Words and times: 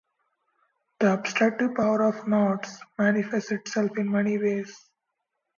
The 0.99 1.13
obstructive 1.13 1.75
power 1.75 2.01
of 2.01 2.27
knots 2.27 2.79
manifests 2.97 3.51
itself 3.51 3.95
in 3.99 4.09
many 4.09 4.39
ways. 4.39 4.75